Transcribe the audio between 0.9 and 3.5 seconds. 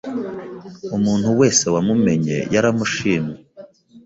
Umuntu wese wamumenye yaramushimye.